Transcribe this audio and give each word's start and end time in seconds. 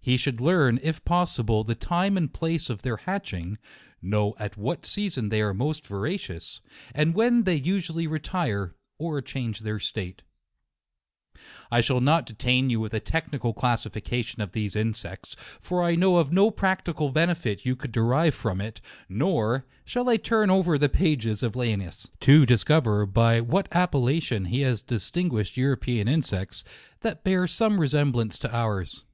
He 0.00 0.16
should 0.18 0.40
learn, 0.40 0.78
if 0.84 1.04
possible. 1.04 1.64
120 1.64 1.64
JUNE. 1.64 1.66
the 1.66 1.84
time 1.84 2.16
and 2.18 2.32
place 2.32 2.70
of 2.70 2.82
their 2.82 2.98
hatching; 2.98 3.58
know 4.00 4.36
at 4.38 4.56
what 4.56 4.86
season 4.86 5.30
they 5.30 5.40
are 5.40 5.54
most 5.54 5.84
voracious, 5.84 6.60
and 6.94 7.14
when 7.14 7.42
they 7.42 7.56
usually 7.56 8.06
retire, 8.06 8.76
or 8.98 9.20
change 9.20 9.60
their 9.60 9.80
state, 9.80 10.22
I 11.72 11.80
shall 11.80 12.02
not 12.02 12.26
detain 12.26 12.68
you 12.70 12.78
with 12.80 12.92
a 12.94 13.00
technical 13.00 13.52
clas 13.54 13.84
sification 13.84 14.38
of 14.40 14.52
these 14.52 14.76
insects, 14.76 15.34
for 15.60 15.82
I 15.82 15.96
know 15.96 16.18
of 16.18 16.30
no 16.32 16.50
practical 16.52 17.08
benefit 17.10 17.64
you 17.64 17.74
couid 17.74 17.90
derive 17.90 18.34
from 18.34 18.60
it: 18.60 18.80
nor 19.08 19.64
shall 19.86 20.08
I 20.08 20.18
turn 20.18 20.50
over 20.50 20.76
the 20.78 20.90
pages 20.90 21.42
of 21.42 21.56
Linnaeus, 21.56 22.08
to 22.20 22.44
dis 22.46 22.62
cover 22.62 23.06
by 23.06 23.40
what 23.40 23.68
appellation 23.72 24.44
he 24.44 24.60
has 24.60 24.82
distinguish 24.82 25.52
ed 25.58 25.60
European 25.62 26.06
insects, 26.08 26.62
that 27.00 27.24
bear 27.24 27.48
some 27.48 27.78
resem 27.78 28.12
blance 28.12 28.38
to 28.38 28.54
ours. 28.54 29.04